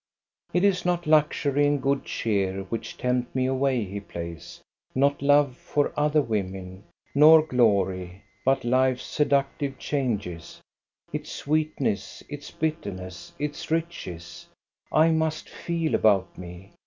[0.55, 4.59] "It is not luxury and good cheer, which tempt me away," he plays"
[4.95, 10.59] not love for other women, nor glory, but life's seductive changes:
[11.13, 14.47] its sweetness, its bitterness, its riches,
[14.91, 16.71] I must feel about me.